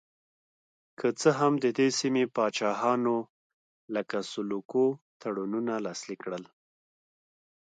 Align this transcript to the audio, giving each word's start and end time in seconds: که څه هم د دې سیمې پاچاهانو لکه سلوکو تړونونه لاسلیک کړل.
که 0.99 1.07
څه 1.19 1.29
هم 1.39 1.53
د 1.63 1.65
دې 1.77 1.87
سیمې 1.99 2.23
پاچاهانو 2.35 3.17
لکه 3.95 4.17
سلوکو 4.31 4.83
تړونونه 5.21 5.73
لاسلیک 5.85 6.19
کړل. 6.25 6.43